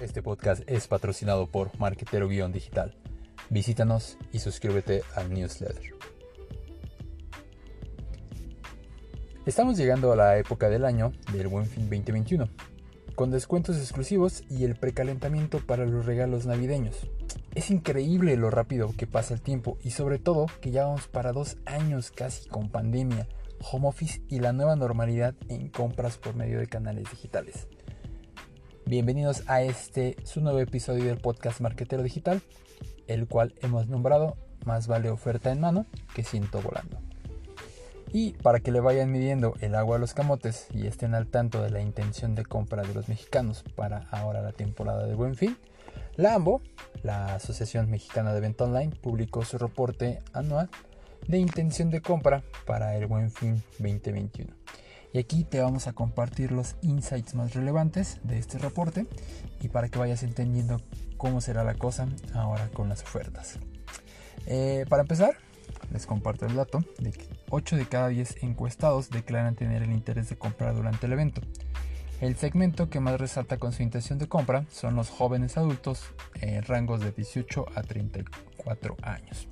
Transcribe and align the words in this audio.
Este 0.00 0.22
podcast 0.22 0.62
es 0.70 0.86
patrocinado 0.86 1.48
por 1.48 1.76
Marquetero-Digital. 1.76 2.94
Visítanos 3.50 4.16
y 4.32 4.38
suscríbete 4.38 5.02
al 5.16 5.34
newsletter. 5.34 5.92
Estamos 9.44 9.76
llegando 9.76 10.12
a 10.12 10.16
la 10.16 10.38
época 10.38 10.68
del 10.68 10.84
año 10.84 11.12
del 11.32 11.48
Buen 11.48 11.66
Fin 11.66 11.90
2021, 11.90 12.48
con 13.16 13.32
descuentos 13.32 13.76
exclusivos 13.76 14.44
y 14.48 14.62
el 14.62 14.76
precalentamiento 14.76 15.58
para 15.66 15.84
los 15.84 16.06
regalos 16.06 16.46
navideños. 16.46 16.94
Es 17.56 17.72
increíble 17.72 18.36
lo 18.36 18.50
rápido 18.50 18.94
que 18.96 19.08
pasa 19.08 19.34
el 19.34 19.40
tiempo 19.40 19.78
y 19.82 19.90
sobre 19.90 20.20
todo 20.20 20.46
que 20.60 20.70
ya 20.70 20.84
vamos 20.84 21.08
para 21.08 21.32
dos 21.32 21.56
años 21.66 22.12
casi 22.12 22.48
con 22.48 22.68
pandemia, 22.68 23.26
home 23.72 23.88
office 23.88 24.22
y 24.28 24.38
la 24.38 24.52
nueva 24.52 24.76
normalidad 24.76 25.34
en 25.48 25.70
compras 25.70 26.18
por 26.18 26.36
medio 26.36 26.60
de 26.60 26.68
canales 26.68 27.10
digitales. 27.10 27.66
Bienvenidos 28.88 29.42
a 29.48 29.60
este 29.60 30.16
su 30.24 30.40
nuevo 30.40 30.60
episodio 30.60 31.04
del 31.04 31.18
podcast 31.18 31.60
Marquetero 31.60 32.02
Digital, 32.02 32.40
el 33.06 33.28
cual 33.28 33.54
hemos 33.60 33.86
nombrado 33.86 34.38
Más 34.64 34.86
vale 34.86 35.10
oferta 35.10 35.52
en 35.52 35.60
mano 35.60 35.84
que 36.14 36.24
ciento 36.24 36.62
volando. 36.62 36.98
Y 38.14 38.32
para 38.32 38.60
que 38.60 38.72
le 38.72 38.80
vayan 38.80 39.12
midiendo 39.12 39.52
el 39.60 39.74
agua 39.74 39.96
a 39.96 39.98
los 39.98 40.14
camotes 40.14 40.68
y 40.72 40.86
estén 40.86 41.14
al 41.14 41.26
tanto 41.26 41.62
de 41.62 41.68
la 41.68 41.82
intención 41.82 42.34
de 42.34 42.46
compra 42.46 42.80
de 42.80 42.94
los 42.94 43.10
mexicanos 43.10 43.62
para 43.76 44.08
ahora 44.10 44.40
la 44.40 44.52
temporada 44.52 45.06
de 45.06 45.14
Buen 45.14 45.34
Fin, 45.34 45.58
la 46.16 46.32
AMBO, 46.32 46.62
la 47.02 47.34
Asociación 47.34 47.90
Mexicana 47.90 48.32
de 48.32 48.40
Venta 48.40 48.64
Online, 48.64 48.96
publicó 49.02 49.44
su 49.44 49.58
reporte 49.58 50.20
anual 50.32 50.70
de 51.26 51.36
intención 51.36 51.90
de 51.90 52.00
compra 52.00 52.42
para 52.64 52.96
el 52.96 53.06
Buen 53.06 53.30
Fin 53.30 53.62
2021. 53.80 54.57
Y 55.18 55.20
aquí 55.20 55.42
te 55.42 55.60
vamos 55.60 55.88
a 55.88 55.94
compartir 55.94 56.52
los 56.52 56.76
insights 56.80 57.34
más 57.34 57.52
relevantes 57.52 58.20
de 58.22 58.38
este 58.38 58.56
reporte 58.56 59.04
y 59.60 59.66
para 59.66 59.88
que 59.88 59.98
vayas 59.98 60.22
entendiendo 60.22 60.80
cómo 61.16 61.40
será 61.40 61.64
la 61.64 61.74
cosa 61.74 62.06
ahora 62.34 62.68
con 62.68 62.88
las 62.88 63.02
ofertas. 63.02 63.58
Eh, 64.46 64.84
para 64.88 65.02
empezar, 65.02 65.36
les 65.92 66.06
comparto 66.06 66.46
el 66.46 66.54
dato 66.54 66.84
de 67.00 67.10
que 67.10 67.26
8 67.50 67.74
de 67.74 67.86
cada 67.86 68.06
10 68.06 68.44
encuestados 68.44 69.10
declaran 69.10 69.56
tener 69.56 69.82
el 69.82 69.90
interés 69.90 70.28
de 70.28 70.38
comprar 70.38 70.76
durante 70.76 71.06
el 71.06 71.14
evento. 71.14 71.40
El 72.20 72.36
segmento 72.36 72.88
que 72.88 73.00
más 73.00 73.20
resalta 73.20 73.56
con 73.56 73.72
su 73.72 73.82
intención 73.82 74.20
de 74.20 74.28
compra 74.28 74.66
son 74.70 74.94
los 74.94 75.10
jóvenes 75.10 75.56
adultos 75.56 76.04
en 76.40 76.62
rangos 76.62 77.00
de 77.00 77.10
18 77.10 77.66
a 77.74 77.82
34 77.82 78.96
años. 79.02 79.48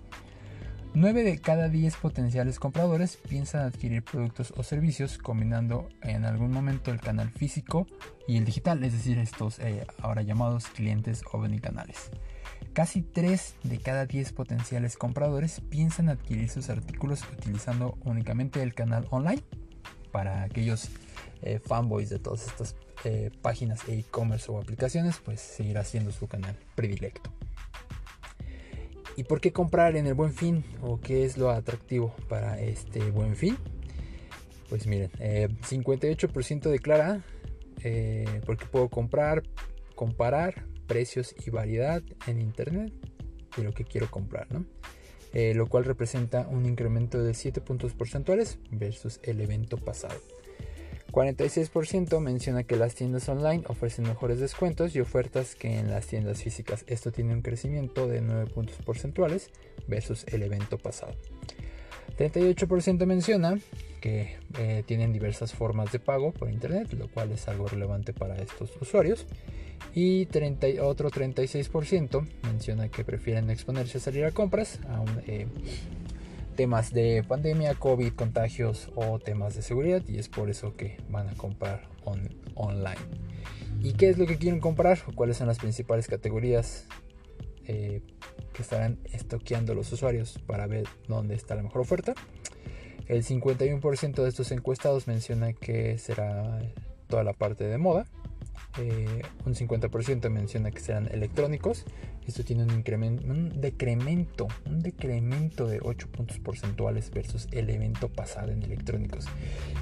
9 0.96 1.24
de 1.24 1.38
cada 1.38 1.68
10 1.68 1.94
potenciales 1.96 2.58
compradores 2.58 3.18
piensan 3.18 3.66
adquirir 3.66 4.02
productos 4.02 4.54
o 4.56 4.62
servicios 4.62 5.18
combinando 5.18 5.90
en 6.00 6.24
algún 6.24 6.50
momento 6.50 6.90
el 6.90 7.02
canal 7.02 7.28
físico 7.28 7.86
y 8.26 8.38
el 8.38 8.46
digital, 8.46 8.82
es 8.82 8.94
decir, 8.94 9.18
estos 9.18 9.58
eh, 9.58 9.86
ahora 10.00 10.22
llamados 10.22 10.68
clientes 10.68 11.22
omnicanales. 11.32 12.10
Casi 12.72 13.02
3 13.02 13.56
de 13.64 13.78
cada 13.78 14.06
10 14.06 14.32
potenciales 14.32 14.96
compradores 14.96 15.60
piensan 15.68 16.08
adquirir 16.08 16.48
sus 16.48 16.70
artículos 16.70 17.20
utilizando 17.30 17.98
únicamente 18.06 18.62
el 18.62 18.72
canal 18.72 19.06
online. 19.10 19.42
Para 20.12 20.44
aquellos 20.44 20.88
eh, 21.42 21.58
fanboys 21.58 22.08
de 22.08 22.20
todas 22.20 22.46
estas 22.46 22.74
eh, 23.04 23.30
páginas 23.42 23.86
e 23.86 23.98
e-commerce 23.98 24.50
o 24.50 24.58
aplicaciones, 24.58 25.18
pues 25.22 25.42
seguirá 25.42 25.84
siendo 25.84 26.10
su 26.10 26.26
canal 26.26 26.56
predilecto. 26.74 27.30
¿Y 29.16 29.24
por 29.24 29.40
qué 29.40 29.52
comprar 29.52 29.96
en 29.96 30.06
el 30.06 30.14
buen 30.14 30.32
fin? 30.32 30.64
¿O 30.82 31.00
qué 31.00 31.24
es 31.24 31.38
lo 31.38 31.50
atractivo 31.50 32.14
para 32.28 32.60
este 32.60 33.10
buen 33.10 33.34
fin? 33.34 33.56
Pues 34.68 34.86
miren, 34.86 35.10
58% 35.10 36.66
eh, 36.66 36.68
declara 36.70 37.24
eh, 37.82 38.40
porque 38.44 38.66
puedo 38.66 38.88
comprar, 38.88 39.42
comparar 39.94 40.66
precios 40.86 41.34
y 41.44 41.50
variedad 41.50 42.02
en 42.26 42.40
internet 42.40 42.92
de 43.56 43.64
lo 43.64 43.72
que 43.72 43.84
quiero 43.84 44.10
comprar, 44.10 44.52
¿no? 44.52 44.64
Eh, 45.32 45.54
lo 45.54 45.66
cual 45.66 45.84
representa 45.84 46.46
un 46.48 46.66
incremento 46.66 47.22
de 47.22 47.34
7 47.34 47.60
puntos 47.60 47.92
porcentuales 47.94 48.58
versus 48.70 49.20
el 49.22 49.40
evento 49.40 49.76
pasado. 49.76 50.18
46% 51.16 52.20
menciona 52.20 52.64
que 52.64 52.76
las 52.76 52.94
tiendas 52.94 53.26
online 53.30 53.64
ofrecen 53.68 54.06
mejores 54.06 54.38
descuentos 54.38 54.94
y 54.94 55.00
ofertas 55.00 55.54
que 55.54 55.78
en 55.78 55.90
las 55.90 56.06
tiendas 56.06 56.42
físicas. 56.42 56.84
Esto 56.88 57.10
tiene 57.10 57.32
un 57.32 57.40
crecimiento 57.40 58.06
de 58.06 58.20
9 58.20 58.50
puntos 58.50 58.76
porcentuales 58.84 59.48
versus 59.88 60.26
el 60.26 60.42
evento 60.42 60.76
pasado. 60.76 61.14
38% 62.18 63.06
menciona 63.06 63.58
que 64.02 64.36
eh, 64.58 64.82
tienen 64.84 65.14
diversas 65.14 65.54
formas 65.54 65.90
de 65.90 66.00
pago 66.00 66.32
por 66.32 66.50
internet, 66.50 66.92
lo 66.92 67.08
cual 67.08 67.32
es 67.32 67.48
algo 67.48 67.66
relevante 67.66 68.12
para 68.12 68.36
estos 68.36 68.70
usuarios. 68.78 69.24
Y 69.94 70.28
otro 70.80 71.10
36% 71.10 72.28
menciona 72.42 72.90
que 72.90 73.04
prefieren 73.04 73.48
exponerse 73.48 73.96
a 73.96 74.00
salir 74.02 74.26
a 74.26 74.32
compras, 74.32 74.80
eh, 75.26 75.46
temas 76.56 76.92
de 76.92 77.22
pandemia, 77.22 77.74
COVID, 77.74 78.12
contagios 78.14 78.90
o 78.96 79.18
temas 79.18 79.54
de 79.54 79.62
seguridad 79.62 80.02
y 80.08 80.18
es 80.18 80.28
por 80.28 80.50
eso 80.50 80.74
que 80.74 80.96
van 81.08 81.28
a 81.28 81.34
comprar 81.34 81.88
online. 82.54 82.96
¿Y 83.80 83.92
qué 83.92 84.08
es 84.08 84.18
lo 84.18 84.26
que 84.26 84.38
quieren 84.38 84.60
comprar? 84.60 84.98
¿Cuáles 85.14 85.36
son 85.36 85.46
las 85.46 85.58
principales 85.58 86.08
categorías 86.08 86.86
eh, 87.66 88.00
que 88.52 88.62
estarán 88.62 88.98
estoqueando 89.04 89.74
los 89.74 89.92
usuarios 89.92 90.38
para 90.46 90.66
ver 90.66 90.86
dónde 91.06 91.34
está 91.34 91.54
la 91.54 91.62
mejor 91.62 91.82
oferta? 91.82 92.14
El 93.06 93.22
51% 93.22 94.14
de 94.14 94.28
estos 94.28 94.50
encuestados 94.50 95.06
menciona 95.06 95.52
que 95.52 95.98
será 95.98 96.58
toda 97.06 97.22
la 97.22 97.34
parte 97.34 97.64
de 97.64 97.78
moda. 97.78 98.06
Eh, 98.78 99.22
un 99.44 99.54
50% 99.54 100.28
menciona 100.28 100.70
que 100.70 100.80
serán 100.80 101.08
electrónicos 101.10 101.84
esto 102.26 102.42
tiene 102.42 102.64
un, 102.64 102.72
incremento, 102.72 103.22
decremento, 103.54 104.48
un 104.66 104.80
decremento 104.80 105.68
de 105.68 105.78
8 105.80 106.08
puntos 106.10 106.38
porcentuales 106.40 107.10
versus 107.10 107.46
el 107.52 107.70
evento 107.70 108.08
pasado 108.08 108.50
en 108.50 108.62
electrónicos. 108.64 109.26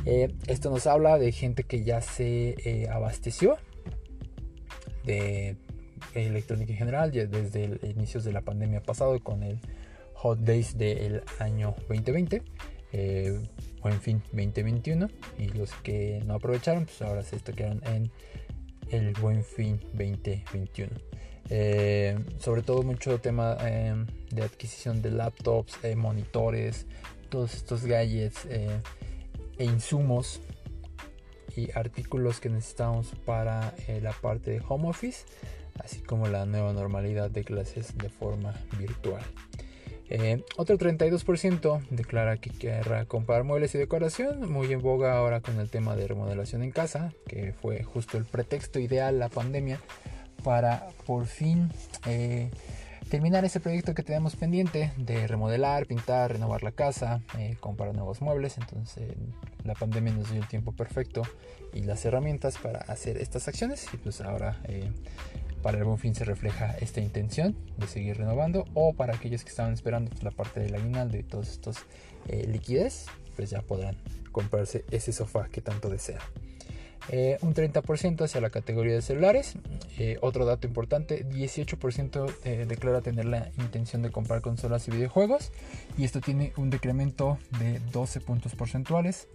Eh, 0.04 0.34
esto 0.46 0.70
nos 0.70 0.86
habla 0.86 1.18
de 1.18 1.32
gente 1.32 1.64
que 1.64 1.84
ya 1.84 2.02
se 2.02 2.54
eh, 2.64 2.88
abasteció 2.90 3.56
de 5.04 5.56
electrónica 6.14 6.72
en 6.72 6.78
general 6.78 7.10
desde 7.10 7.64
el 7.64 7.80
inicios 7.96 8.24
de 8.24 8.32
la 8.32 8.42
pandemia 8.42 8.82
pasado 8.82 9.18
con 9.20 9.42
el 9.42 9.58
Hot 10.14 10.38
Days 10.40 10.76
del 10.76 11.22
año 11.38 11.74
2020 11.88 12.42
eh, 12.92 13.40
o 13.82 13.88
en 13.88 14.00
fin 14.00 14.22
2021 14.32 15.08
y 15.38 15.48
los 15.48 15.72
que 15.82 16.22
no 16.26 16.34
aprovecharon 16.34 16.84
pues 16.84 17.02
ahora 17.02 17.22
se 17.22 17.38
quedaron 17.40 17.82
en 17.86 18.10
el 18.90 19.12
buen 19.14 19.42
fin 19.42 19.80
2021 19.92 21.14
eh, 21.50 22.18
sobre 22.38 22.62
todo 22.62 22.82
mucho 22.82 23.20
tema 23.20 23.56
eh, 23.60 23.94
de 24.30 24.42
adquisición 24.42 25.02
de 25.02 25.10
laptops, 25.10 25.78
eh, 25.82 25.94
monitores, 25.94 26.86
todos 27.28 27.54
estos 27.54 27.84
gadgets 27.84 28.46
e 28.46 28.80
insumos 29.58 30.40
y 31.56 31.70
artículos 31.76 32.40
que 32.40 32.48
necesitamos 32.48 33.12
para 33.26 33.74
la 34.02 34.12
parte 34.12 34.52
de 34.52 34.62
home 34.66 34.88
office, 34.88 35.24
así 35.82 36.00
como 36.00 36.28
la 36.28 36.46
nueva 36.46 36.72
normalidad 36.72 37.30
de 37.30 37.44
clases 37.44 37.96
de 37.98 38.08
forma 38.08 38.54
virtual. 38.78 39.22
Otro 40.56 40.78
32% 40.78 41.86
declara 41.90 42.36
que 42.36 42.50
querrá 42.50 43.06
comprar 43.06 43.44
muebles 43.44 43.74
y 43.74 43.78
decoración, 43.78 44.50
muy 44.50 44.72
en 44.72 44.82
boga 44.82 45.16
ahora 45.16 45.40
con 45.40 45.58
el 45.60 45.70
tema 45.70 45.96
de 45.96 46.06
remodelación 46.06 46.62
en 46.62 46.70
casa, 46.70 47.12
que 47.26 47.52
fue 47.52 47.82
justo 47.82 48.18
el 48.18 48.24
pretexto 48.24 48.78
ideal 48.78 49.18
la 49.18 49.28
pandemia 49.28 49.80
para 50.44 50.88
por 51.06 51.26
fin 51.26 51.70
eh, 52.06 52.50
terminar 53.08 53.44
ese 53.44 53.60
proyecto 53.60 53.94
que 53.94 54.02
tenemos 54.02 54.36
pendiente 54.36 54.92
de 54.96 55.26
remodelar, 55.26 55.86
pintar, 55.86 56.32
renovar 56.32 56.62
la 56.62 56.72
casa, 56.72 57.20
eh, 57.38 57.56
comprar 57.60 57.94
nuevos 57.94 58.20
muebles. 58.20 58.58
Entonces 58.58 59.12
la 59.64 59.74
pandemia 59.74 60.12
nos 60.12 60.30
dio 60.30 60.40
el 60.40 60.48
tiempo 60.48 60.72
perfecto 60.72 61.22
y 61.72 61.82
las 61.82 62.04
herramientas 62.04 62.58
para 62.58 62.80
hacer 62.80 63.16
estas 63.18 63.48
acciones. 63.48 63.86
Y 63.92 63.96
pues 63.96 64.20
ahora 64.20 64.60
eh, 64.64 64.90
para 65.64 65.78
el 65.78 65.84
buen 65.84 65.98
fin 65.98 66.14
se 66.14 66.24
refleja 66.24 66.76
esta 66.80 67.00
intención 67.00 67.56
de 67.78 67.86
seguir 67.86 68.18
renovando 68.18 68.66
o 68.74 68.92
para 68.92 69.16
aquellos 69.16 69.42
que 69.42 69.48
estaban 69.48 69.72
esperando 69.72 70.10
la 70.22 70.30
parte 70.30 70.60
del 70.60 70.74
aguinaldo 70.74 71.16
y 71.16 71.22
todos 71.22 71.48
estos 71.48 71.78
liquidez, 72.46 73.06
pues 73.34 73.50
ya 73.50 73.62
podrán 73.62 73.96
comprarse 74.30 74.84
ese 74.90 75.12
sofá 75.12 75.48
que 75.48 75.62
tanto 75.62 75.88
desean. 75.88 76.20
Eh, 77.08 77.38
un 77.42 77.54
30% 77.54 78.24
hacia 78.24 78.40
la 78.40 78.50
categoría 78.50 78.94
de 78.94 79.02
celulares. 79.02 79.54
Eh, 79.98 80.18
otro 80.20 80.44
dato 80.44 80.66
importante, 80.66 81.26
18% 81.28 82.34
eh, 82.44 82.64
declara 82.66 83.00
tener 83.00 83.26
la 83.26 83.50
intención 83.58 84.02
de 84.02 84.10
comprar 84.10 84.40
consolas 84.40 84.88
y 84.88 84.90
videojuegos. 84.90 85.52
Y 85.98 86.04
esto 86.04 86.20
tiene 86.20 86.52
un 86.56 86.70
decremento 86.70 87.38
de 87.58 87.80
12 87.92 88.20
puntos 88.20 88.54
porcentuales 88.54 89.28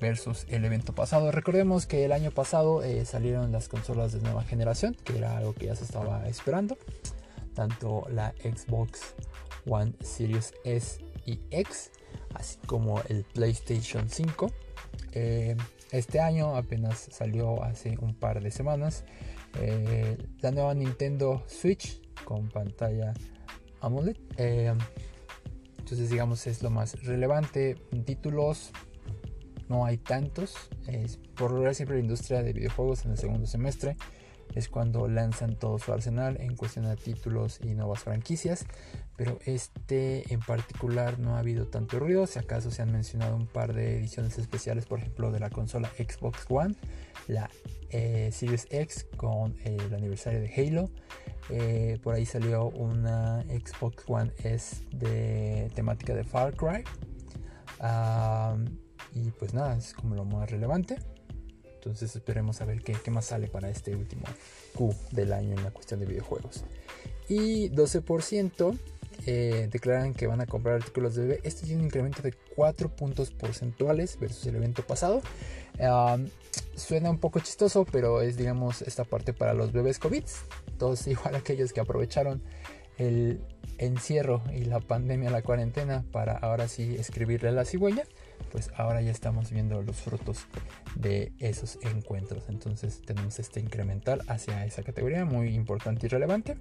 versus 0.00 0.46
el 0.48 0.64
evento 0.64 0.94
pasado. 0.94 1.32
Recordemos 1.32 1.86
que 1.86 2.04
el 2.04 2.12
año 2.12 2.30
pasado 2.30 2.82
salieron 3.04 3.50
las 3.50 3.68
consolas 3.68 4.12
de 4.12 4.20
nueva 4.20 4.44
generación, 4.44 4.96
que 5.04 5.18
era 5.18 5.36
algo 5.36 5.54
que 5.54 5.66
ya 5.66 5.74
se 5.74 5.84
estaba 5.84 6.28
esperando. 6.28 6.78
Tanto 7.54 8.06
la 8.10 8.32
Xbox 8.42 9.14
One 9.66 9.92
Series 10.00 10.54
S 10.64 11.00
y 11.26 11.40
X, 11.50 11.90
así 12.34 12.58
como 12.66 13.02
el 13.08 13.24
PlayStation 13.24 14.08
5 14.08 14.50
este 15.92 16.20
año, 16.20 16.54
apenas 16.54 17.08
salió 17.10 17.64
hace 17.64 17.98
un 18.00 18.14
par 18.14 18.40
de 18.40 18.52
semanas, 18.52 19.04
eh, 19.58 20.16
la 20.40 20.52
nueva 20.52 20.72
Nintendo 20.74 21.42
Switch 21.48 22.00
con 22.24 22.48
pantalla 22.48 23.12
AMOLED. 23.80 24.16
Eh, 24.36 24.72
entonces 25.78 26.10
digamos 26.10 26.46
es 26.46 26.62
lo 26.62 26.70
más 26.70 27.02
relevante. 27.02 27.74
Títulos 28.04 28.70
no 29.70 29.86
hay 29.86 29.96
tantos. 29.96 30.54
Por 31.36 31.52
lo 31.52 31.72
siempre 31.72 31.96
la 31.96 32.02
industria 32.02 32.42
de 32.42 32.52
videojuegos 32.52 33.06
en 33.06 33.12
el 33.12 33.16
segundo 33.16 33.46
semestre 33.46 33.96
es 34.54 34.68
cuando 34.68 35.06
lanzan 35.06 35.56
todo 35.56 35.78
su 35.78 35.92
arsenal 35.92 36.36
en 36.40 36.56
cuestión 36.56 36.84
de 36.86 36.96
títulos 36.96 37.60
y 37.62 37.74
nuevas 37.74 38.00
franquicias. 38.00 38.66
Pero 39.16 39.38
este 39.46 40.32
en 40.32 40.40
particular 40.40 41.20
no 41.20 41.36
ha 41.36 41.38
habido 41.38 41.68
tanto 41.68 42.00
ruido. 42.00 42.26
Si 42.26 42.38
acaso 42.38 42.70
se 42.70 42.82
han 42.82 42.90
mencionado 42.90 43.36
un 43.36 43.46
par 43.46 43.72
de 43.72 43.98
ediciones 43.98 44.38
especiales, 44.38 44.86
por 44.86 44.98
ejemplo, 44.98 45.30
de 45.30 45.38
la 45.38 45.50
consola 45.50 45.88
Xbox 45.90 46.46
One, 46.48 46.74
la 47.28 47.48
eh, 47.90 48.30
Series 48.32 48.66
X 48.70 49.06
con 49.16 49.56
el 49.64 49.94
aniversario 49.94 50.40
de 50.40 50.52
Halo. 50.52 50.90
Eh, 51.48 51.98
por 52.02 52.14
ahí 52.14 52.26
salió 52.26 52.68
una 52.70 53.42
Xbox 53.42 54.04
One 54.08 54.32
S 54.42 54.84
de 54.90 55.70
temática 55.74 56.14
de 56.14 56.24
Far 56.24 56.56
Cry. 56.56 56.82
Y 59.14 59.30
pues 59.30 59.54
nada, 59.54 59.76
es 59.76 59.92
como 59.92 60.14
lo 60.14 60.24
más 60.24 60.50
relevante. 60.50 60.96
Entonces 61.80 62.14
esperemos 62.14 62.60
a 62.60 62.66
ver 62.66 62.82
qué, 62.82 63.10
más 63.10 63.26
sale 63.26 63.48
para 63.48 63.70
este 63.70 63.96
último 63.96 64.24
Q 64.74 64.94
del 65.12 65.32
año 65.32 65.56
en 65.56 65.64
la 65.64 65.70
cuestión 65.70 65.98
de 65.98 66.06
videojuegos. 66.06 66.64
Y 67.26 67.70
12% 67.70 68.78
eh, 69.26 69.68
declaran 69.72 70.12
que 70.12 70.26
van 70.26 70.42
a 70.42 70.46
comprar 70.46 70.74
artículos 70.76 71.14
de 71.14 71.22
bebé. 71.22 71.40
Este 71.42 71.64
tiene 71.64 71.80
un 71.80 71.86
incremento 71.86 72.20
de 72.20 72.34
4 72.54 72.94
puntos 72.94 73.30
porcentuales 73.30 74.18
versus 74.18 74.46
el 74.46 74.56
evento 74.56 74.86
pasado. 74.86 75.22
suena 76.74 77.08
un 77.10 77.18
poco 77.18 77.40
chistoso, 77.40 77.86
pero 77.90 78.20
es 78.20 78.36
digamos 78.36 78.82
esta 78.82 79.04
parte 79.04 79.32
para 79.32 79.54
los 79.54 79.72
bebés 79.72 79.98
COVID. 79.98 80.24
Todos 80.78 81.06
igual 81.06 81.34
aquellos 81.34 81.72
que 81.72 81.80
aprovecharon 81.80 82.42
el 82.98 83.40
encierro 83.78 84.42
y 84.52 84.64
la 84.64 84.80
pandemia, 84.80 85.30
la 85.30 85.40
cuarentena, 85.40 86.04
para 86.12 86.36
ahora 86.36 86.68
sí 86.68 86.94
escribirle 86.98 87.48
a 87.48 87.52
la 87.52 87.64
cigüeña 87.64 88.02
pues 88.50 88.70
ahora 88.76 89.00
ya 89.02 89.10
estamos 89.10 89.50
viendo 89.50 89.82
los 89.82 89.96
frutos 89.96 90.46
de 90.94 91.32
esos 91.38 91.78
encuentros. 91.82 92.44
Entonces 92.48 93.02
tenemos 93.02 93.38
este 93.38 93.60
incremental 93.60 94.22
hacia 94.28 94.64
esa 94.64 94.82
categoría 94.82 95.24
muy 95.24 95.54
importante 95.54 96.06
y 96.06 96.08
relevante. 96.08 96.56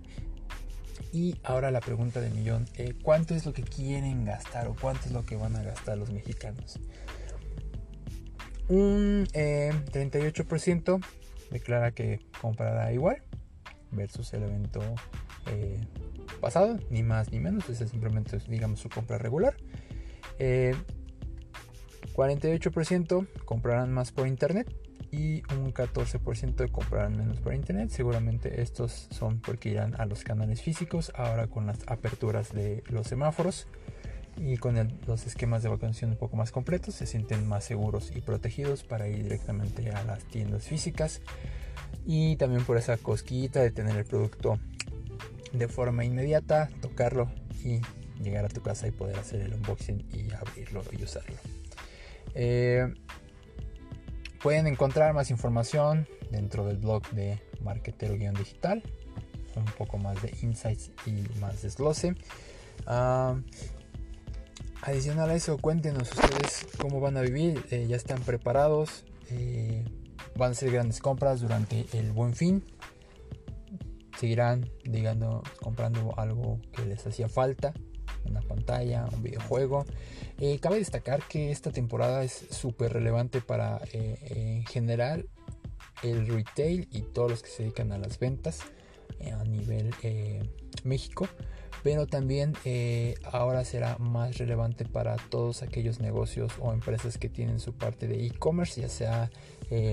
Y 1.11 1.39
ahora 1.43 1.71
la 1.71 1.79
pregunta 1.79 2.21
de 2.21 2.29
millón, 2.29 2.67
eh, 2.75 2.93
¿cuánto 3.01 3.33
es 3.33 3.45
lo 3.45 3.53
que 3.53 3.63
quieren 3.63 4.25
gastar 4.25 4.67
o 4.67 4.75
cuánto 4.79 5.05
es 5.07 5.11
lo 5.11 5.25
que 5.25 5.35
van 5.35 5.55
a 5.55 5.63
gastar 5.63 5.97
los 5.97 6.11
mexicanos? 6.11 6.79
Un 8.67 9.27
38% 9.33 10.99
eh, 10.99 11.05
declara 11.49 11.91
que 11.91 12.19
comprará 12.39 12.93
igual 12.93 13.23
versus 13.91 14.31
el 14.33 14.43
evento 14.43 14.81
eh, 15.47 15.79
pasado, 16.39 16.77
ni 16.91 17.01
más 17.01 17.31
ni 17.31 17.39
menos, 17.39 17.67
es 17.69 17.79
simplemente 17.89 18.37
digamos 18.47 18.79
su 18.79 18.89
compra 18.89 19.17
regular. 19.17 19.55
48% 22.13 23.27
comprarán 23.45 23.91
más 23.91 24.11
por 24.11 24.27
internet 24.27 24.73
y 25.11 25.41
un 25.55 25.73
14% 25.73 26.71
comprarán 26.71 27.17
menos 27.17 27.39
por 27.39 27.53
internet. 27.53 27.89
Seguramente 27.89 28.61
estos 28.61 29.07
son 29.11 29.39
porque 29.39 29.69
irán 29.69 29.99
a 29.99 30.05
los 30.05 30.23
canales 30.23 30.61
físicos 30.61 31.11
ahora 31.15 31.47
con 31.47 31.65
las 31.65 31.79
aperturas 31.87 32.53
de 32.53 32.83
los 32.89 33.07
semáforos 33.07 33.67
y 34.37 34.57
con 34.57 34.75
los 35.05 35.25
esquemas 35.25 35.63
de 35.63 35.69
vacunación 35.69 36.11
un 36.11 36.17
poco 36.17 36.37
más 36.37 36.51
completos 36.51 36.95
se 36.95 37.05
sienten 37.05 37.47
más 37.47 37.65
seguros 37.65 38.11
y 38.15 38.21
protegidos 38.21 38.83
para 38.83 39.07
ir 39.07 39.23
directamente 39.23 39.91
a 39.91 40.03
las 40.03 40.23
tiendas 40.25 40.63
físicas 40.63 41.21
y 42.05 42.37
también 42.37 42.63
por 42.63 42.77
esa 42.77 42.97
cosquillita 42.97 43.61
de 43.61 43.71
tener 43.71 43.97
el 43.97 44.05
producto 44.05 44.59
de 45.51 45.67
forma 45.67 46.05
inmediata, 46.05 46.69
tocarlo 46.81 47.29
y 47.63 47.81
llegar 48.23 48.45
a 48.45 48.49
tu 48.49 48.61
casa 48.61 48.87
y 48.87 48.91
poder 48.91 49.17
hacer 49.17 49.41
el 49.41 49.53
unboxing 49.53 50.05
y 50.13 50.31
abrirlo 50.33 50.83
y 50.97 51.03
usarlo. 51.03 51.35
Eh, 52.35 52.93
pueden 54.41 54.67
encontrar 54.67 55.13
más 55.13 55.31
información 55.31 56.07
dentro 56.31 56.65
del 56.65 56.77
blog 56.77 57.07
de 57.11 57.41
Marketero-Digital, 57.61 58.83
un 59.55 59.65
poco 59.77 59.97
más 59.97 60.21
de 60.21 60.33
insights 60.41 60.91
y 61.05 61.39
más 61.39 61.61
desglose. 61.61 62.15
Ah, 62.85 63.35
adicional 64.81 65.29
a 65.29 65.35
eso, 65.35 65.57
cuéntenos 65.57 66.11
ustedes 66.11 66.67
cómo 66.77 66.99
van 66.99 67.17
a 67.17 67.21
vivir, 67.21 67.65
eh, 67.71 67.85
ya 67.87 67.95
están 67.95 68.21
preparados, 68.21 69.05
eh, 69.29 69.83
van 70.35 70.49
a 70.49 70.51
hacer 70.51 70.71
grandes 70.71 71.01
compras 71.01 71.41
durante 71.41 71.85
el 71.93 72.11
buen 72.11 72.33
fin, 72.33 72.63
seguirán, 74.17 74.69
digamos, 74.83 75.47
comprando 75.61 76.17
algo 76.17 76.59
que 76.71 76.85
les 76.85 77.05
hacía 77.05 77.27
falta 77.27 77.73
una 78.25 78.41
pantalla, 78.41 79.07
un 79.11 79.23
videojuego. 79.23 79.85
Eh, 80.39 80.59
cabe 80.59 80.77
destacar 80.77 81.21
que 81.27 81.51
esta 81.51 81.71
temporada 81.71 82.23
es 82.23 82.45
súper 82.51 82.93
relevante 82.93 83.41
para 83.41 83.81
eh, 83.93 84.17
en 84.29 84.65
general 84.65 85.27
el 86.03 86.27
retail 86.27 86.87
y 86.91 87.01
todos 87.01 87.29
los 87.29 87.43
que 87.43 87.49
se 87.49 87.63
dedican 87.63 87.91
a 87.91 87.97
las 87.97 88.19
ventas 88.19 88.61
eh, 89.19 89.31
a 89.31 89.43
nivel 89.43 89.93
México. 90.83 91.27
Pero 91.81 92.07
también 92.07 92.53
ahora 93.23 93.63
será 93.63 93.97
más 93.99 94.37
relevante 94.37 94.83
para 94.83 95.15
todos 95.15 95.61
aquellos 95.63 96.01
negocios 96.01 96.51
o 96.59 96.73
empresas 96.73 97.17
que 97.17 97.29
tienen 97.29 97.61
su 97.61 97.73
parte 97.73 98.05
de 98.05 98.25
e-commerce, 98.25 98.81
ya 98.81 98.89
sea 98.89 99.31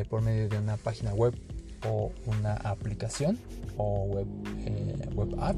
por 0.08 0.22
medio 0.22 0.48
de 0.48 0.58
una 0.58 0.78
página 0.78 1.14
web 1.14 1.38
o 1.86 2.10
una 2.26 2.54
aplicación 2.54 3.38
o 3.76 4.02
web, 4.04 4.26
web 5.14 5.36
app 5.38 5.56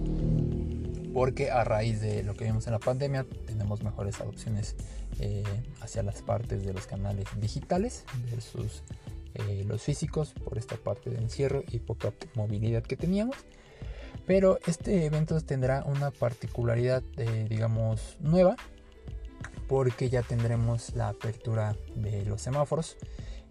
porque 1.19 1.51
a 1.51 1.65
raíz 1.65 2.01
de 2.01 2.23
lo 2.23 2.35
que 2.35 2.45
vimos 2.45 2.69
en 2.69 2.75
la 2.75 2.79
pandemia 2.79 3.27
tenemos 3.45 3.83
mejores 3.83 4.21
adopciones 4.21 4.77
eh, 5.19 5.43
hacia 5.81 6.05
las 6.05 6.23
partes 6.23 6.65
de 6.65 6.73
los 6.73 6.87
canales 6.87 7.27
digitales 7.41 8.05
versus 8.31 8.85
eh, 9.35 9.65
los 9.67 9.83
físicos 9.83 10.33
por 10.45 10.59
esta 10.59 10.77
parte 10.77 11.11
de 11.11 11.19
encierro 11.19 11.65
y 11.73 11.81
poca 11.81 12.13
movilidad 12.37 12.85
que 12.85 12.97
teníamos. 12.97 13.37
Pero 14.29 14.61
este 14.69 15.07
evento 15.07 15.41
tendrá 15.41 15.83
una 15.87 16.13
particularidad, 16.13 17.03
eh, 17.17 17.47
digamos, 17.49 18.17
nueva, 18.21 18.55
porque 19.67 20.11
ya 20.11 20.23
tendremos 20.23 20.95
la 20.95 21.09
apertura 21.09 21.75
de 21.97 22.27
los 22.27 22.43
semáforos 22.43 22.97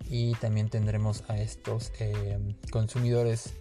y 0.09 0.35
también 0.35 0.69
tendremos 0.69 1.25
a 1.27 1.37
estos 1.37 1.92
consumidores 2.71 3.56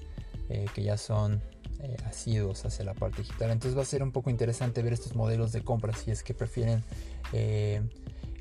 que 0.74 0.84
ya 0.84 0.96
son 0.96 1.42
eh, 1.80 1.96
asidos 2.06 2.64
hacia 2.64 2.84
la 2.84 2.94
parte 2.94 3.22
digital. 3.22 3.50
Entonces 3.50 3.76
va 3.76 3.82
a 3.82 3.86
ser 3.86 4.02
un 4.02 4.12
poco 4.12 4.30
interesante 4.30 4.82
ver 4.82 4.92
estos 4.92 5.14
modelos 5.14 5.52
de 5.52 5.62
compra 5.62 5.92
si 5.94 6.10
es 6.10 6.22
que 6.22 6.34
prefieren 6.34 6.82
eh, 7.32 7.82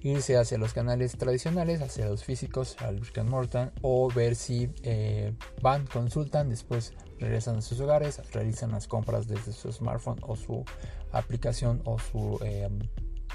irse 0.02 0.38
hacia 0.38 0.58
los 0.58 0.74
canales 0.74 1.18
tradicionales, 1.18 1.82
hacia 1.82 2.08
los 2.08 2.24
físicos, 2.24 2.76
al 2.80 3.00
brick 3.00 3.18
and 3.18 3.30
mortar, 3.30 3.72
o 3.82 4.10
ver 4.10 4.36
si 4.36 4.70
eh, 4.84 5.34
van, 5.62 5.88
consultan, 5.88 6.50
después 6.50 6.94
regresan 7.20 7.58
a 7.58 7.62
sus 7.62 7.80
hogares, 7.80 8.22
realizan 8.32 8.72
las 8.72 8.88
compras 8.88 9.28
desde 9.28 9.54
su 9.54 9.72
smartphone 9.72 10.20
o 10.22 10.36
su 10.36 10.64
aplicación 11.12 11.82
o 11.86 11.98
su 11.98 12.40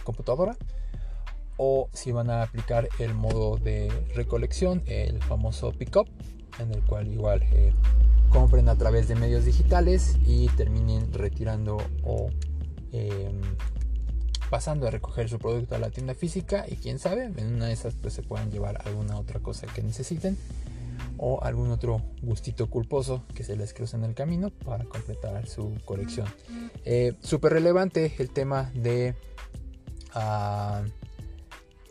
computadora 0.04 0.56
o 1.62 1.90
si 1.92 2.10
van 2.10 2.30
a 2.30 2.42
aplicar 2.42 2.88
el 2.98 3.12
modo 3.12 3.58
de 3.58 3.92
recolección, 4.14 4.82
el 4.86 5.22
famoso 5.22 5.72
pickup, 5.72 6.08
en 6.58 6.72
el 6.72 6.82
cual 6.84 7.06
igual 7.08 7.42
compren 8.30 8.68
a 8.68 8.76
través 8.76 9.08
de 9.08 9.16
medios 9.16 9.44
digitales 9.44 10.16
y 10.24 10.48
terminen 10.48 11.12
retirando 11.12 11.78
o 12.04 12.30
em, 12.92 13.40
pasando 14.48 14.86
a 14.86 14.90
recoger 14.90 15.28
su 15.28 15.38
producto 15.38 15.74
a 15.74 15.78
la 15.78 15.90
tienda 15.90 16.14
física 16.14 16.64
y 16.68 16.76
quién 16.76 16.98
sabe, 16.98 17.24
en 17.24 17.54
una 17.54 17.66
de 17.66 17.72
esas 17.72 17.94
pues 17.94 18.14
se 18.14 18.22
puedan 18.22 18.50
llevar 18.50 18.82
alguna 18.86 19.18
otra 19.18 19.40
cosa 19.40 19.66
que 19.66 19.82
necesiten 19.82 20.36
o 21.18 21.42
algún 21.42 21.70
otro 21.70 22.02
gustito 22.22 22.68
culposo 22.70 23.24
que 23.34 23.44
se 23.44 23.56
les 23.56 23.74
cruce 23.74 23.96
en 23.96 24.04
el 24.04 24.14
camino 24.14 24.50
para 24.50 24.84
completar 24.84 25.46
su 25.46 25.74
colección. 25.84 26.26
Eh, 26.84 27.14
Súper 27.20 27.52
relevante 27.52 28.14
el 28.18 28.30
tema 28.30 28.70
de 28.74 29.14
ah, 30.14 30.82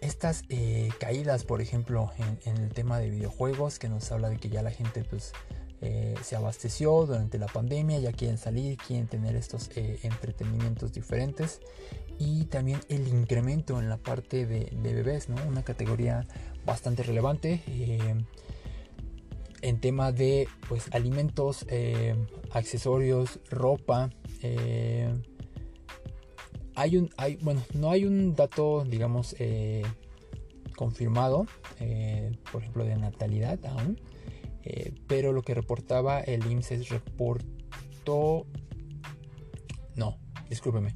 estas 0.01 0.43
eh, 0.49 0.89
caídas, 0.99 1.43
por 1.43 1.61
ejemplo, 1.61 2.11
en, 2.17 2.39
en, 2.51 2.63
el 2.63 2.73
tema 2.73 2.97
de 2.99 3.09
videojuegos, 3.09 3.77
que 3.79 3.89
nos 3.89 4.11
habla 4.11 4.29
de 4.29 4.37
que 4.37 4.49
ya 4.49 4.63
la 4.63 4.71
gente 4.71 5.03
pues 5.03 5.33
eh, 5.81 6.15
se 6.23 6.35
abasteció 6.35 7.05
durante 7.05 7.37
la 7.37 7.47
pandemia, 7.47 7.99
ya 7.99 8.11
quieren 8.11 8.37
salir, 8.37 8.77
quieren 8.77 9.07
tener 9.07 9.37
estos 9.37 9.69
eh, 9.77 9.99
entretenimientos 10.03 10.91
diferentes 10.91 11.61
y 12.17 12.45
también 12.45 12.81
el 12.89 13.07
incremento 13.07 13.79
en 13.79 13.87
la 13.87 13.95
parte 13.95 14.45
de, 14.45 14.69
bebés, 14.81 15.29
¿no? 15.29 15.37
una 15.47 15.63
categoría 15.63 16.27
bastante 16.65 17.03
relevante 17.03 17.61
eh, 17.67 18.13
en 19.61 19.79
tema 19.79 20.11
de 20.11 20.49
pues, 20.67 20.87
alimentos, 20.91 21.65
accesorios, 22.51 23.39
ropa. 23.49 24.09
hay 26.75 26.97
un, 26.97 27.09
hay, 27.15 27.37
bueno, 27.37 27.63
no 27.73 27.91
hay 27.91 28.03
un 28.03 28.35
dato, 28.35 28.83
digamos, 28.85 29.35
confirmado, 30.75 31.45
por 32.51 32.61
ejemplo, 32.61 32.83
de 32.83 32.97
natalidad 32.97 33.59
aún. 33.65 33.97
Pero 35.07 35.31
lo 35.31 35.41
que 35.41 35.53
reportaba 35.53 36.19
el 36.19 36.45
IMSS 36.49 36.89
reportó... 36.89 38.45
No, 39.95 40.17
discúlpeme. 40.49 40.95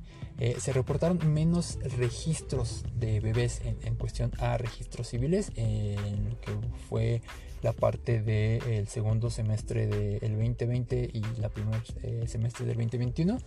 se 0.58 0.74
reportaron 0.74 1.20
menos 1.34 1.80
registros 1.98 2.84
de 2.96 3.20
bebés 3.20 3.62
en, 3.64 3.96
cuestión 3.96 4.32
a 4.40 4.58
registros 4.58 5.08
civiles 5.10 5.52
en 5.56 6.30
lo 6.30 6.40
que 6.40 6.52
fue 6.90 7.22
la 7.64 7.72
parte 7.72 8.22
del 8.22 8.88
segundo 8.88 9.30
semestre 9.30 9.88
del 9.88 10.34
2020 10.34 11.10
y 11.14 11.22
la 11.40 11.50
primer 11.50 11.82
eh, 12.04 12.26
semestre 12.28 12.66
del 12.66 12.76
2021. 12.76 13.38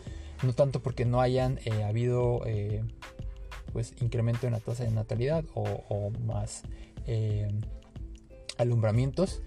No 0.42 0.52
tanto 0.54 0.80
porque 0.80 1.04
no 1.04 1.20
hayan 1.20 1.61
eh, 1.64 1.85
habido 1.85 2.40
eh, 2.46 2.82
pues 3.73 3.94
incremento 4.00 4.46
en 4.46 4.54
la 4.54 4.61
tasa 4.61 4.85
de 4.85 4.90
natalidad 4.90 5.44
o, 5.54 6.11
más 6.25 6.62
alumbramientos, 8.58 9.42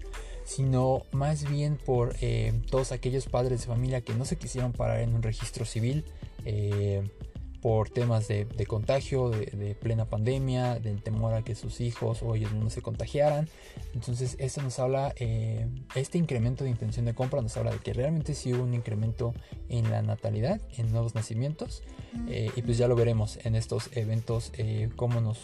sino 0.50 1.04
más 1.12 1.48
bien 1.48 1.76
por 1.76 2.16
todos 2.70 2.90
aquellos 2.90 3.26
padres 3.26 3.60
de 3.60 3.66
familia 3.68 4.00
que 4.00 4.14
no 4.14 4.24
se 4.24 4.36
quisieron 4.36 4.72
parar 4.72 5.00
en 5.00 5.14
un 5.14 5.22
registro 5.22 5.64
civil 5.64 6.04
por 7.60 7.90
temas 7.90 8.26
de, 8.28 8.46
contagio, 8.66 9.30
de, 9.30 9.74
plena 9.74 10.06
pandemia, 10.06 10.78
del 10.78 11.02
temor 11.02 11.34
a 11.34 11.42
que 11.42 11.54
sus 11.54 11.80
hijos 11.80 12.22
o 12.22 12.34
ellos 12.34 12.52
no 12.52 12.70
se 12.70 12.82
contagiaran. 12.82 13.48
Entonces, 13.94 14.36
esto 14.38 14.62
nos 14.62 14.78
habla, 14.78 15.12
eh, 15.16 15.68
este 15.94 16.18
incremento 16.18 16.64
de 16.64 16.70
intención 16.70 17.04
de 17.04 17.14
compra 17.14 17.42
nos 17.42 17.56
habla 17.56 17.72
de 17.72 17.78
que 17.78 17.92
realmente 17.92 18.34
sí 18.34 18.52
hubo 18.54 18.62
un 18.62 18.74
incremento 18.74 19.34
en 19.68 19.90
la 19.90 20.02
natalidad, 20.02 20.60
en 20.76 20.90
nuevos 20.90 21.14
nacimientos. 21.14 21.82
Eh, 22.28 22.50
y 22.56 22.62
pues 22.62 22.78
ya 22.78 22.88
lo 22.88 22.96
veremos 22.96 23.38
en 23.44 23.54
estos 23.54 23.94
eventos, 23.94 24.52
eh, 24.56 24.88
cómo 24.96 25.20
nos 25.20 25.38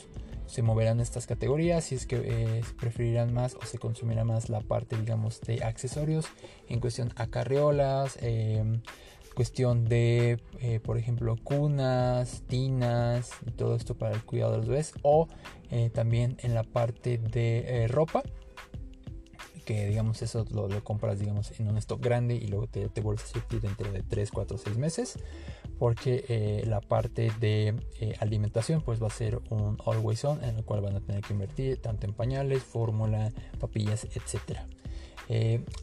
se 0.46 0.62
moverán 0.62 1.00
estas 1.00 1.26
categorías, 1.26 1.84
si 1.84 1.94
es 1.94 2.06
que 2.06 2.62
preferirán 2.78 3.34
más 3.34 3.54
o 3.54 3.64
se 3.64 3.78
consumirá 3.78 4.24
más 4.24 4.48
la 4.48 4.60
parte, 4.60 4.96
digamos, 4.96 5.40
de 5.40 5.62
accesorios 5.64 6.26
en 6.68 6.80
cuestión 6.80 7.12
a 7.16 7.26
carriolas 7.26 8.18
cuestión 9.36 9.84
de, 9.84 10.40
eh, 10.60 10.80
por 10.80 10.96
ejemplo, 10.96 11.36
cunas, 11.36 12.42
tinas 12.46 13.30
y 13.46 13.50
todo 13.50 13.76
esto 13.76 13.94
para 13.94 14.14
el 14.14 14.24
cuidado 14.24 14.52
de 14.52 14.58
los 14.58 14.66
bebés. 14.66 14.94
O 15.02 15.28
eh, 15.70 15.90
también 15.90 16.38
en 16.40 16.54
la 16.54 16.64
parte 16.64 17.18
de 17.18 17.82
eh, 17.84 17.86
ropa, 17.86 18.22
que 19.66 19.86
digamos 19.86 20.22
eso 20.22 20.46
lo, 20.50 20.82
compras 20.82 21.18
digamos 21.18 21.52
en 21.60 21.68
un 21.68 21.76
stock 21.76 22.02
grande 22.02 22.34
y 22.34 22.46
luego 22.46 22.66
te, 22.66 22.88
te 22.88 23.02
vuelves 23.02 23.24
a 23.24 23.28
surtir 23.28 23.60
dentro 23.60 23.92
de 23.92 24.02
3, 24.02 24.30
4, 24.30 24.56
6 24.56 24.78
meses. 24.78 25.18
Porque 25.78 26.62
la 26.66 26.80
parte 26.80 27.30
de 27.38 27.74
alimentación 28.20 28.80
pues 28.80 29.02
va 29.02 29.08
a 29.08 29.10
ser 29.10 29.40
un 29.50 29.76
always 29.84 30.24
on 30.24 30.42
en 30.42 30.56
el 30.56 30.64
cual 30.64 30.80
van 30.80 30.96
a 30.96 31.00
tener 31.00 31.22
que 31.22 31.34
invertir 31.34 31.80
tanto 31.82 32.06
en 32.06 32.14
pañales, 32.14 32.62
fórmula, 32.62 33.30
papillas, 33.60 34.06
etcétera. 34.14 34.66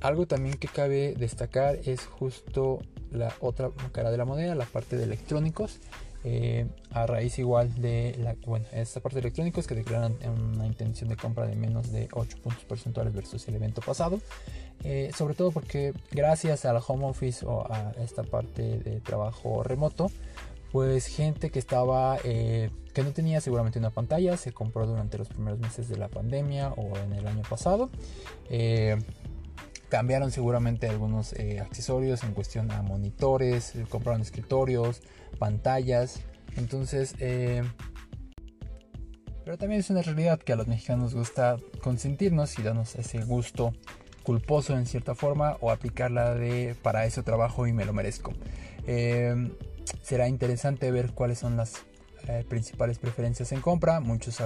algo 0.01 0.25
también 0.25 0.57
que 0.57 0.67
cabe 0.67 1.13
destacar 1.13 1.79
es 1.85 2.05
justo 2.05 2.79
la 3.11 3.33
otra 3.39 3.71
cara 3.91 4.09
de 4.09 4.17
la 4.17 4.25
moneda, 4.25 4.55
la 4.55 4.65
parte 4.65 4.97
de 4.97 5.03
electrónicos. 5.03 5.79
Eh, 6.25 6.67
a 6.91 7.05
raíz 7.05 7.37
igual 7.37 7.73
de 7.81 8.15
la, 8.19 8.35
bueno, 8.45 8.65
esta 8.71 9.01
parte 9.01 9.15
de 9.15 9.21
electrónicos 9.21 9.67
que 9.67 9.75
declaran 9.75 10.15
una 10.55 10.65
intención 10.65 11.09
de 11.09 11.17
compra 11.17 11.45
de 11.45 11.55
menos 11.55 11.91
de 11.91 12.07
8 12.11 12.37
puntos 12.41 12.63
porcentuales 12.63 13.13
versus 13.13 13.47
el 13.47 13.55
evento 13.55 13.81
pasado. 13.81 14.19
Eh, 14.83 15.11
sobre 15.15 15.33
todo 15.33 15.51
porque 15.51 15.93
gracias 16.11 16.65
al 16.65 16.79
home 16.85 17.05
office 17.05 17.45
o 17.45 17.65
a 17.71 17.93
esta 18.01 18.23
parte 18.23 18.79
de 18.79 18.99
trabajo 19.01 19.63
remoto, 19.63 20.09
pues 20.71 21.07
gente 21.07 21.51
que 21.51 21.59
estaba, 21.59 22.17
eh, 22.23 22.69
que 22.93 23.03
no 23.03 23.11
tenía 23.11 23.41
seguramente 23.41 23.79
una 23.79 23.91
pantalla, 23.91 24.37
se 24.37 24.51
compró 24.53 24.87
durante 24.87 25.17
los 25.17 25.27
primeros 25.27 25.59
meses 25.59 25.89
de 25.89 25.97
la 25.97 26.07
pandemia 26.07 26.69
o 26.69 26.97
en 26.97 27.13
el 27.13 27.27
año 27.27 27.43
pasado 27.49 27.89
cambiaron 29.93 30.31
seguramente 30.31 30.89
algunos 30.89 31.33
eh, 31.33 31.59
accesorios 31.59 32.23
en 32.23 32.33
cuestión 32.33 32.71
a 32.71 32.81
monitores, 32.81 33.75
eh, 33.75 33.85
compraron 33.87 34.23
escritorios, 34.23 35.03
pantallas. 35.37 36.21
Entonces, 36.57 37.13
eh, 37.19 37.61
pero 39.45 39.55
también 39.59 39.81
es 39.81 39.91
una 39.91 40.01
realidad 40.01 40.39
que 40.39 40.51
a 40.51 40.55
los 40.55 40.67
mexicanos 40.67 41.13
gusta 41.13 41.57
consentirnos 41.83 42.57
y 42.57 42.63
darnos 42.63 42.95
ese 42.95 43.23
gusto 43.23 43.71
culposo 44.23 44.75
en 44.75 44.87
cierta 44.87 45.13
forma 45.13 45.57
o 45.61 45.69
aplicarla 45.69 46.33
de 46.33 46.75
para 46.81 47.05
eso 47.05 47.21
trabajo 47.21 47.67
y 47.67 47.71
me 47.71 47.85
lo 47.85 47.93
merezco. 47.93 48.33
será 50.01 50.27
interesante 50.27 50.89
ver 50.89 51.11
cuáles 51.11 51.37
son 51.37 51.55
las 51.55 51.85
principales 52.49 52.97
preferencias 52.97 53.51
en 53.51 53.61
compra. 53.61 53.99
Muchos 53.99 54.41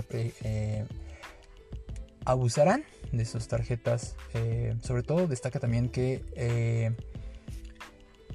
abusarán 2.28 2.84
de 3.12 3.26
sus 3.26 3.48
tarjetas. 3.48 4.16
Eh, 4.34 4.76
sobre 4.84 5.02
todo 5.02 5.28
destaca 5.28 5.60
también 5.60 5.88
que 5.88 6.24
eh, 6.36 6.92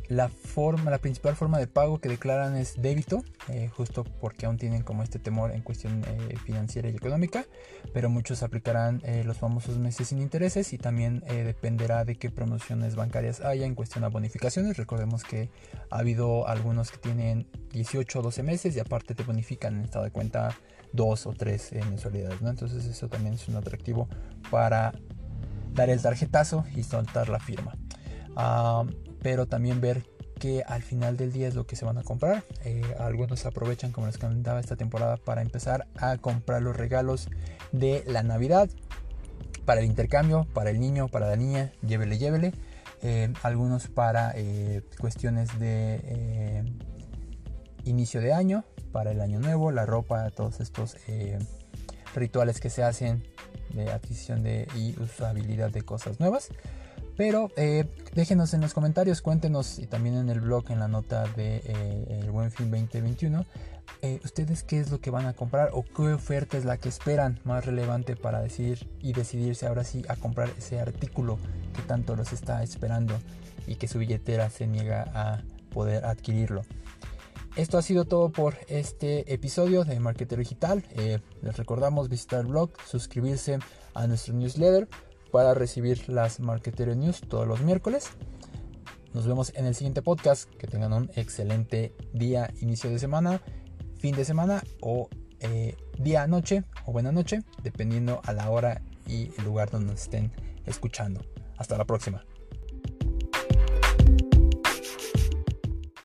la 0.09 0.31
forma, 0.31 0.91
la 0.91 0.99
principal 0.99 1.37
forma 1.37 1.59
de 1.59 1.67
pago 1.67 1.99
que 1.99 2.09
declaran 2.09 2.57
es 2.57 2.81
débito, 2.81 3.23
eh, 3.49 3.69
justo 3.69 4.05
porque 4.05 4.47
aún 4.47 4.57
tienen 4.57 4.83
como 4.83 5.03
este 5.03 5.19
temor 5.19 5.53
en 5.53 5.61
cuestión 5.61 6.03
financiera 6.45 6.89
y 6.89 6.97
económica, 6.97 7.45
pero 7.93 8.09
muchos 8.09 8.43
aplicarán 8.43 9.03
los 9.25 9.39
famosos 9.39 9.79
meses 9.79 10.09
sin 10.09 10.21
intereses 10.21 10.73
y 10.73 10.79
también 10.79 11.21
dependerá 11.21 12.05
de 12.05 12.17
qué 12.17 12.31
promociones 12.31 12.95
bancarias 12.95 13.41
haya 13.41 13.65
en 13.65 13.75
cuestión 13.75 14.05
a 14.05 14.09
bonificaciones. 14.09 14.77
Recordemos 14.77 15.23
que 15.23 15.51
ha 15.91 15.99
habido 15.99 16.47
algunos 16.47 16.91
que 16.91 16.99
tienen 16.99 17.47
18 17.73 18.19
o 18.19 18.23
12 18.23 18.43
meses 18.43 18.77
y 18.77 18.81
aparte 18.81 19.15
te 19.15 19.23
bonifican 19.23 19.79
en 19.79 19.85
estado 19.85 20.05
de 20.05 20.11
cuenta 20.11 20.55
dos 20.93 21.27
o 21.27 21.33
tres 21.33 21.73
mensualidades, 21.73 22.41
¿no? 22.43 22.51
Entonces 22.51 22.85
eso 22.85 23.09
también 23.09 23.35
es 23.35 23.49
un 23.49 23.57
atractivo 23.57 24.09
para 24.51 24.93
dar 25.75 25.91
el 25.91 26.01
tarjetazo 26.01 26.65
y 26.75 26.83
soltar 26.83 27.29
la 27.29 27.41
firma. 27.41 27.77
Ah, 28.37 28.85
pero 29.21 29.47
también 29.47 29.81
ver 29.81 30.05
que 30.39 30.65
al 30.67 30.83
final 30.83 31.17
del 31.17 31.33
día 31.33 31.47
es 31.47 31.55
lo 31.55 31.67
que 31.67 31.77
se 31.77 31.85
van 31.85 31.99
a 31.99 32.03
comprar. 32.03 32.43
Eh, 32.65 32.83
algunos 32.99 33.47
aprovechan, 33.47 33.93
como 33.93 34.09
les 34.09 34.19
comentaba, 34.19 34.59
esta 34.61 34.77
temporada 34.77 35.17
para 35.17 35.41
empezar 35.41 35.87
a 35.97 36.17
comprar 36.19 36.63
los 36.63 36.77
regalos 36.77 37.29
de 37.71 38.03
la 38.07 38.23
Navidad, 38.23 38.69
para 39.65 39.81
el 39.81 39.87
intercambio, 39.87 40.47
para 40.53 40.71
el 40.71 40.81
niño, 40.81 41.09
para 41.09 41.29
la 41.29 41.37
niña, 41.37 41.73
llévele, 41.87 42.19
llévele. 42.19 42.53
Eh, 43.03 43.33
algunos 43.43 43.89
para 43.89 44.33
eh, 44.37 44.83
cuestiones 44.99 45.59
de 45.59 46.65
inicio 47.85 48.21
de 48.21 48.33
año, 48.33 48.65
para 48.93 49.11
el 49.11 49.21
año 49.21 49.41
nuevo, 49.41 49.73
la 49.73 49.87
ropa, 49.87 50.31
todos 50.31 50.61
estos 50.61 50.97
eh, 51.09 51.39
rituales 52.15 52.61
que 52.61 52.71
se 52.71 52.83
hacen 52.83 53.27
de 53.75 53.91
adquisición 53.91 54.43
de, 54.43 54.69
y 54.77 54.95
usabilidad 55.01 55.71
de 55.71 55.83
cosas 55.83 56.21
nuevas. 56.21 56.51
Pero 57.17 57.51
eh, 57.57 57.85
déjenos 58.15 58.55
en 58.55 58.61
los 58.61 58.73
comentarios, 58.73 59.21
cuéntenos 59.21 59.79
y 59.79 59.87
también 59.87 60.17
en 60.17 60.31
el 60.31 60.41
blog, 60.41 60.71
en 60.71 60.79
la 60.79 60.89
nota 60.89 61.25
de 61.37 61.63
eh, 61.65 62.21
el 62.23 62.31
Buen 62.31 62.51
Fin 62.51 62.71
2021, 62.71 63.45
ustedes 64.25 64.65
qué 64.65 64.81
es 64.81 64.91
lo 64.91 65.01
que 65.01 65.11
van 65.11 65.27
a 65.27 65.33
comprar 65.33 65.71
o 65.75 65.85
qué 65.85 66.13
oferta 66.13 66.57
es 66.57 66.65
la 66.65 66.77
que 66.77 66.89
esperan 66.89 67.39
más 67.45 67.65
relevante 67.67 68.17
para 68.17 68.41
decir 68.41 68.89
y 69.01 69.13
decidirse 69.13 69.67
ahora 69.67 69.85
sí 69.85 70.03
a 70.09 70.17
comprar 70.17 70.51
ese 70.59 70.81
artículo 70.81 71.39
que 71.75 71.83
tanto 71.83 72.17
los 72.17 72.33
está 72.33 72.63
esperando 72.63 73.15
y 73.67 73.77
que 73.77 73.89
su 73.89 73.99
billetera 73.99 74.51
se 74.51 74.67
niega 74.67 75.11
a 75.15 75.43
poder 75.73 76.05
adquirirlo. 76.05 76.63
Esto 77.55 77.77
ha 77.77 77.83
sido 77.83 78.07
todo 78.07 78.33
por 78.33 78.57
este 78.69 79.31
episodio 79.33 79.85
de 79.85 80.01
Marketer 80.01 80.39
Digital. 80.39 80.83
Eh, 80.93 81.19
les 81.43 81.55
recordamos 81.59 82.09
visitar 82.09 82.41
el 82.41 82.47
blog, 82.47 82.71
suscribirse 82.87 83.59
a 83.93 84.07
nuestro 84.07 84.33
newsletter 84.33 84.89
para 85.31 85.53
recibir 85.53 86.09
las 86.09 86.41
Marketer 86.41 86.97
News 86.97 87.21
todos 87.21 87.47
los 87.47 87.61
miércoles. 87.61 88.09
Nos 89.13 89.27
vemos 89.27 89.53
en 89.55 89.67
el 89.67 89.75
siguiente 89.75 90.01
podcast. 90.01 90.49
Que 90.49 90.67
tengan 90.67 90.95
un 90.95 91.11
excelente 91.15 91.95
día, 92.15 92.51
inicio 92.63 92.89
de 92.89 92.99
semana, 92.99 93.43
fin 93.99 94.17
de 94.17 94.25
semana 94.25 94.65
o 94.81 95.11
eh, 95.41 95.77
día, 95.99 96.27
noche 96.27 96.65
o 96.87 96.93
buena 96.93 97.13
noche, 97.13 97.41
dependiendo 97.63 98.23
a 98.25 98.33
la 98.33 98.49
hora 98.49 98.81
y 99.07 99.31
el 99.37 99.45
lugar 99.45 99.71
donde 99.71 99.93
nos 99.93 100.01
estén 100.01 100.33
escuchando. 100.65 101.21
Hasta 101.59 101.77
la 101.77 101.85
próxima. 101.85 102.25